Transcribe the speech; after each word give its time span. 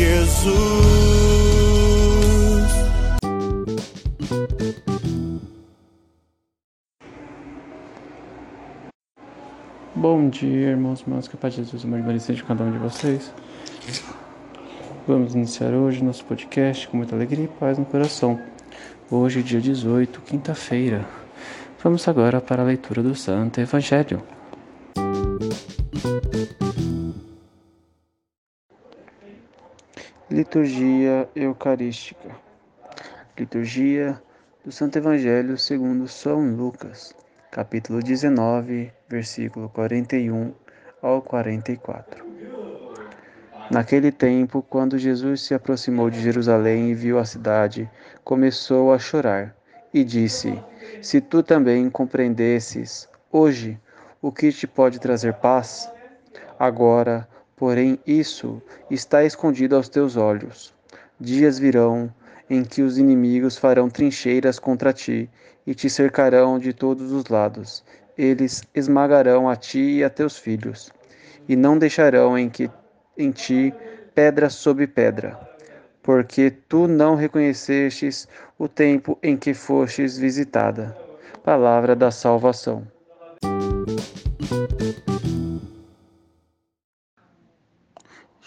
Jesus. 0.00 0.50
Bom 9.94 10.30
dia, 10.30 10.70
irmãos, 10.70 11.02
irmãs, 11.02 11.28
que 11.28 11.36
a 11.36 11.38
paz 11.38 11.52
de 11.52 11.62
Jesus, 11.62 11.84
amor 11.84 11.98
e 11.98 12.18
de 12.18 12.42
cada 12.44 12.64
um 12.64 12.72
de 12.72 12.78
vocês. 12.78 13.30
Vamos 15.06 15.34
iniciar 15.34 15.74
hoje 15.74 16.02
nosso 16.02 16.24
podcast 16.24 16.88
com 16.88 16.96
muita 16.96 17.14
alegria 17.14 17.44
e 17.44 17.48
paz 17.48 17.76
no 17.76 17.84
coração. 17.84 18.40
Hoje, 19.10 19.42
dia 19.42 19.60
18, 19.60 20.18
quinta-feira. 20.22 21.04
Vamos 21.82 22.08
agora 22.08 22.40
para 22.40 22.62
a 22.62 22.64
leitura 22.64 23.02
do 23.02 23.14
Santo 23.14 23.60
Evangelho. 23.60 24.22
Liturgia 30.40 31.28
Eucarística. 31.36 32.30
Liturgia 33.38 34.18
do 34.64 34.72
Santo 34.72 34.96
Evangelho 34.96 35.58
segundo 35.58 36.08
São 36.08 36.56
Lucas, 36.56 37.14
capítulo 37.50 38.00
19, 38.00 38.90
versículo 39.06 39.68
41 39.68 40.54
ao 41.02 41.20
44. 41.20 42.24
Naquele 43.70 44.10
tempo, 44.10 44.62
quando 44.62 44.96
Jesus 44.96 45.42
se 45.42 45.52
aproximou 45.52 46.08
de 46.08 46.22
Jerusalém 46.22 46.88
e 46.88 46.94
viu 46.94 47.18
a 47.18 47.26
cidade, 47.26 47.86
começou 48.24 48.94
a 48.94 48.98
chorar 48.98 49.54
e 49.92 50.02
disse: 50.02 50.58
Se 51.02 51.20
tu 51.20 51.42
também 51.42 51.90
compreendesses 51.90 53.06
hoje 53.30 53.78
o 54.22 54.32
que 54.32 54.50
te 54.50 54.66
pode 54.66 54.98
trazer 54.98 55.34
paz, 55.34 55.92
agora 56.58 57.28
Porém, 57.60 57.98
isso 58.06 58.62
está 58.90 59.22
escondido 59.22 59.76
aos 59.76 59.86
teus 59.86 60.16
olhos. 60.16 60.72
Dias 61.20 61.58
virão 61.58 62.10
em 62.48 62.64
que 62.64 62.80
os 62.80 62.96
inimigos 62.96 63.58
farão 63.58 63.90
trincheiras 63.90 64.58
contra 64.58 64.94
ti 64.94 65.28
e 65.66 65.74
te 65.74 65.90
cercarão 65.90 66.58
de 66.58 66.72
todos 66.72 67.12
os 67.12 67.26
lados. 67.26 67.84
Eles 68.16 68.62
esmagarão 68.74 69.46
a 69.46 69.56
ti 69.56 69.98
e 69.98 70.02
a 70.02 70.08
teus 70.08 70.38
filhos, 70.38 70.90
e 71.46 71.54
não 71.54 71.76
deixarão 71.76 72.38
em, 72.38 72.48
que, 72.48 72.70
em 73.14 73.30
ti 73.30 73.74
pedra 74.14 74.48
sobre 74.48 74.86
pedra, 74.86 75.38
porque 76.02 76.50
tu 76.66 76.88
não 76.88 77.14
reconhecestes 77.14 78.26
o 78.58 78.68
tempo 78.68 79.18
em 79.22 79.36
que 79.36 79.52
fostes 79.52 80.16
visitada. 80.16 80.96
Palavra 81.44 81.94
da 81.94 82.10
salvação. 82.10 82.86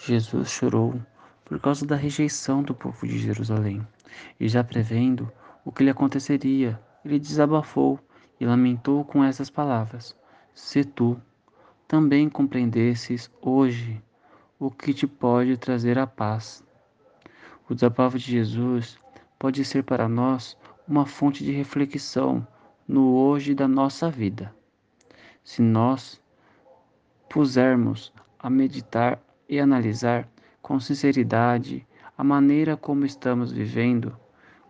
Jesus 0.06 0.50
chorou 0.50 1.00
por 1.46 1.58
causa 1.58 1.86
da 1.86 1.96
rejeição 1.96 2.62
do 2.62 2.74
povo 2.74 3.06
de 3.06 3.18
Jerusalém, 3.18 3.86
e 4.38 4.46
já 4.46 4.62
prevendo 4.62 5.32
o 5.64 5.72
que 5.72 5.82
lhe 5.82 5.88
aconteceria, 5.88 6.78
ele 7.02 7.18
desabafou 7.18 7.98
e 8.38 8.44
lamentou 8.44 9.02
com 9.02 9.24
essas 9.24 9.48
palavras: 9.48 10.14
Se 10.52 10.84
tu 10.84 11.18
também 11.88 12.28
compreendesses 12.28 13.30
hoje 13.40 14.02
o 14.58 14.70
que 14.70 14.92
te 14.92 15.06
pode 15.06 15.56
trazer 15.56 15.98
a 15.98 16.06
paz. 16.06 16.62
O 17.66 17.74
desabafo 17.74 18.18
de 18.18 18.30
Jesus 18.30 18.98
pode 19.38 19.64
ser 19.64 19.84
para 19.84 20.06
nós 20.06 20.54
uma 20.86 21.06
fonte 21.06 21.42
de 21.42 21.52
reflexão 21.52 22.46
no 22.86 23.14
hoje 23.14 23.54
da 23.54 23.66
nossa 23.66 24.10
vida. 24.10 24.54
Se 25.42 25.62
nós 25.62 26.20
pusermos 27.30 28.12
a 28.38 28.50
meditar 28.50 29.18
e 29.48 29.58
analisar 29.58 30.28
com 30.62 30.80
sinceridade 30.80 31.86
a 32.16 32.24
maneira 32.24 32.76
como 32.76 33.04
estamos 33.04 33.52
vivendo, 33.52 34.16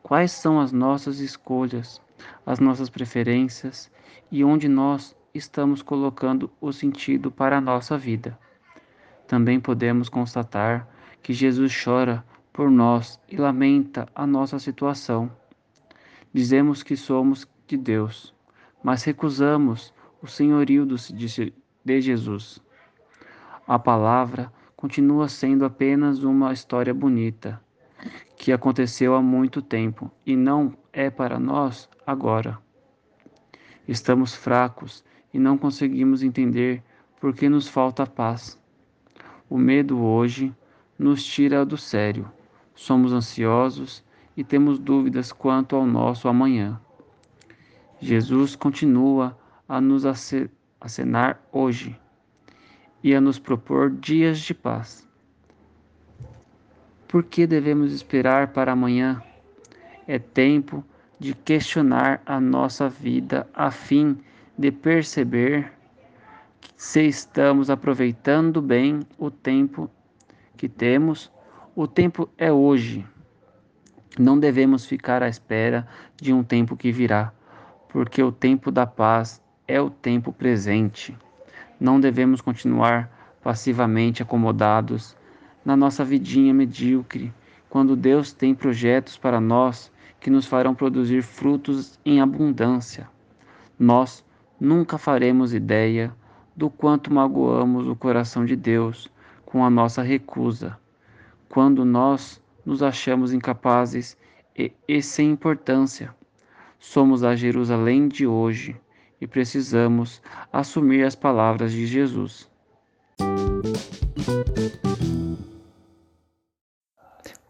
quais 0.03 0.33
são 0.33 0.61
as 0.61 0.73
nossas 0.73 1.21
escolhas, 1.21 2.01
as 2.45 2.59
nossas 2.59 2.91
preferências 2.91 3.91
e 4.31 4.43
onde 4.45 4.69
nós 4.69 5.17
estamos 5.33 5.83
colocando 5.83 6.51
o 6.61 6.73
sentido 6.73 7.31
para 7.31 7.59
a 7.59 7.61
nossa 7.61 7.99
vida. 7.99 8.39
Também 9.27 9.61
podemos 9.61 10.09
constatar 10.09 10.89
que 11.23 11.33
Jesus 11.33 11.73
chora 11.83 12.25
por 12.53 12.71
nós 12.71 13.19
e 13.29 13.37
lamenta 13.37 14.07
a 14.15 14.27
nossa 14.27 14.59
situação. 14.59 15.31
Dizemos 16.33 16.83
que 16.83 16.97
somos 16.97 17.47
de 17.67 17.77
Deus, 17.77 18.35
mas 18.83 19.03
recusamos 19.05 19.93
o 20.21 20.27
senhorio 20.27 20.87
de 20.87 22.01
Jesus. 22.01 22.61
A 23.67 23.79
palavra 23.79 24.53
continua 24.85 25.31
sendo 25.31 25.65
apenas 25.65 26.23
uma 26.25 26.53
história 26.53 26.93
bonita, 26.93 27.59
que 28.37 28.53
aconteceu 28.53 29.15
há 29.15 29.23
muito 29.23 29.63
tempo 29.63 30.11
e 30.27 30.37
não 30.37 30.77
é 30.93 31.09
para 31.09 31.39
nós 31.39 31.89
agora. 32.07 32.59
Estamos 33.89 34.35
fracos 34.35 35.03
e 35.33 35.39
não 35.39 35.57
conseguimos 35.57 36.23
entender 36.23 36.83
por 37.19 37.33
que 37.33 37.49
nos 37.49 37.67
falta 37.67 38.07
paz. 38.07 38.61
O 39.49 39.57
medo 39.57 39.99
hoje 40.03 40.55
nos 40.99 41.25
tira 41.25 41.65
do 41.65 41.79
sério. 41.79 42.31
Somos 42.75 43.15
ansiosos 43.15 44.05
e 44.37 44.45
temos 44.45 44.79
dúvidas 44.79 45.33
quanto 45.33 45.77
ao 45.77 45.87
nosso 45.87 46.29
amanhã. 46.29 46.79
Jesus 47.99 48.55
continua 48.55 49.35
a 49.67 49.81
nos 49.81 50.05
acenar 50.79 51.41
hoje 51.51 51.99
e 53.05 53.15
a 53.15 53.21
nos 53.21 53.39
propor 53.39 53.91
dias 53.91 54.39
de 54.39 54.55
paz. 54.55 55.07
Por 57.07 57.23
que 57.23 57.47
devemos 57.47 57.93
esperar 57.93 58.49
para 58.49 58.73
amanhã? 58.73 59.23
É 60.09 60.19
tempo 60.19 60.83
de 61.21 61.35
questionar 61.35 62.23
a 62.25 62.41
nossa 62.41 62.89
vida 62.89 63.47
a 63.53 63.71
fim 63.71 64.17
de 64.57 64.73
perceber 64.73 65.71
se 66.79 67.07
estamos 67.07 67.69
aproveitando 67.69 68.63
bem 68.63 69.01
o 69.19 69.31
tempo 69.31 69.91
que 70.57 70.67
temos. 70.67 71.31
O 71.77 71.87
tempo 71.87 72.27
é 72.39 72.51
hoje. 72.51 73.07
Não 74.19 74.39
devemos 74.39 74.87
ficar 74.87 75.23
à 75.23 75.29
espera 75.29 75.87
de 76.17 76.33
um 76.33 76.43
tempo 76.43 76.75
que 76.75 76.91
virá, 76.91 77.35
porque 77.91 78.23
o 78.23 78.33
tempo 78.33 78.71
da 78.71 78.87
paz 78.87 79.43
é 79.69 79.79
o 79.79 79.91
tempo 79.91 80.33
presente. 80.33 81.15
Não 81.85 82.01
devemos 82.01 82.41
continuar 82.41 83.11
passivamente 83.43 84.23
acomodados 84.23 85.15
na 85.63 85.77
nossa 85.77 86.03
vidinha 86.03 86.55
medíocre, 86.55 87.31
quando 87.69 87.95
Deus 87.95 88.33
tem 88.33 88.55
projetos 88.55 89.19
para 89.19 89.39
nós 89.39 89.93
que 90.19 90.31
nos 90.31 90.47
farão 90.47 90.75
produzir 90.75 91.21
frutos 91.21 92.01
em 92.03 92.23
abundância. 92.23 93.07
Nós 93.79 94.25
nunca 94.59 94.97
faremos 94.97 95.53
ideia 95.53 96.11
do 96.57 96.71
quanto 96.71 97.13
magoamos 97.13 97.87
o 97.87 97.95
coração 97.95 98.47
de 98.47 98.57
Deus 98.57 99.13
com 99.45 99.63
a 99.63 99.69
nossa 99.69 100.01
recusa, 100.01 100.79
quando 101.51 101.85
nós 101.85 102.43
nos 102.65 102.83
achamos 102.83 103.35
incapazes 103.35 104.17
e, 104.57 104.73
e 104.89 105.03
sem 105.03 105.33
importância. 105.33 106.15
Somos 106.79 107.23
a 107.23 107.37
Jerusalém 107.37 108.09
de 108.09 108.27
hoje 108.27 108.75
e 109.21 109.27
precisamos 109.27 110.21
assumir 110.53 111.05
as 111.05 111.15
palavras 111.15 111.73
de 111.73 111.87
Jesus. 111.87 112.49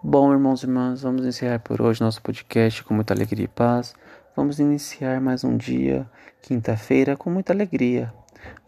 Bom, 0.03 0.33
irmãos 0.33 0.63
e 0.63 0.67
irmãs, 0.67 1.03
vamos 1.03 1.25
encerrar 1.25 1.61
por 1.61 1.81
hoje 1.81 2.01
nosso 2.01 2.21
podcast 2.23 2.85
com 2.85 2.95
muita 2.95 3.15
alegria 3.15 3.47
e 3.47 3.49
paz. 3.49 3.95
Vamos 4.37 4.59
iniciar 4.59 5.21
mais 5.21 5.45
um 5.45 5.57
dia, 5.57 6.09
quinta-feira, 6.43 7.17
com 7.17 7.31
muita 7.31 7.53
alegria. 7.53 8.13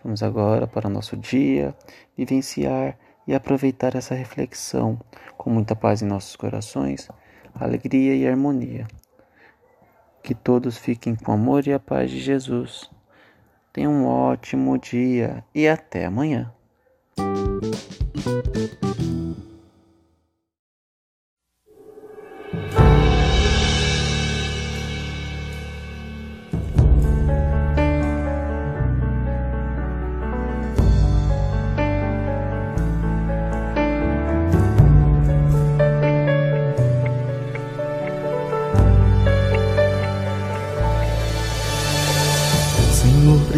Vamos 0.02 0.22
agora 0.22 0.66
para 0.66 0.88
o 0.88 0.90
nosso 0.90 1.16
dia, 1.16 1.74
vivenciar 2.16 2.96
e 3.26 3.34
aproveitar 3.34 3.94
essa 3.94 4.14
reflexão 4.14 4.98
com 5.36 5.50
muita 5.50 5.76
paz 5.76 6.02
em 6.02 6.06
nossos 6.06 6.36
corações, 6.36 7.08
alegria 7.54 8.14
e 8.14 8.26
harmonia. 8.26 8.86
Que 10.26 10.34
todos 10.34 10.76
fiquem 10.76 11.14
com 11.14 11.30
amor 11.30 11.68
e 11.68 11.72
a 11.72 11.78
paz 11.78 12.10
de 12.10 12.18
Jesus. 12.18 12.90
Tenham 13.72 13.92
um 13.92 14.06
ótimo 14.06 14.76
dia 14.76 15.44
e 15.54 15.68
até 15.68 16.04
amanhã. 16.04 16.52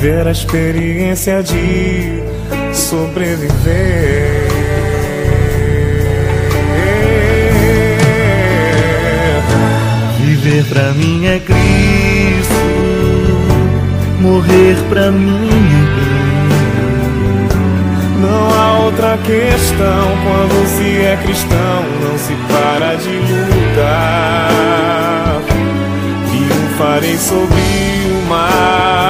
viver 0.00 0.26
a 0.26 0.30
experiência 0.30 1.42
de 1.42 2.22
sobreviver. 2.72 4.48
Viver 10.20 10.64
pra 10.70 10.92
mim 10.94 11.26
é 11.26 11.38
Cristo, 11.38 12.54
morrer 14.20 14.76
pra 14.88 15.10
mim 15.10 15.50
é 15.50 15.84
bem. 16.00 16.20
Não 18.22 18.50
há 18.54 18.78
outra 18.84 19.18
questão 19.18 20.08
quando 20.24 20.66
se 20.78 20.96
é 21.04 21.18
cristão, 21.22 21.84
não 22.02 22.16
se 22.16 22.34
para 22.50 22.94
de 22.94 23.18
lutar. 23.52 24.50
Triunfarei 26.30 27.18
sobre 27.18 27.60
o 28.06 28.28
mal 28.30 29.09